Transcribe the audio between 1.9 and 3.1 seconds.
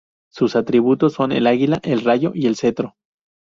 rayo, y el cetro.